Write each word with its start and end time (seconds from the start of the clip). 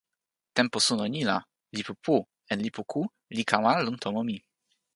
tenpo 0.55 0.77
suno 0.85 1.05
ni 1.13 1.21
la 1.29 1.37
lipu 1.75 1.93
pu 2.03 2.15
en 2.51 2.57
lipu 2.65 2.81
ku 2.91 3.01
li 3.35 3.43
kama 3.49 3.71
lon 3.85 3.97
tomo 4.03 4.21
mi. 4.27 4.37